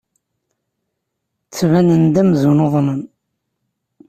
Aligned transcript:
Ttbanen-d 1.47 2.15
amzun 2.21 2.63
uḍnen. 2.65 3.01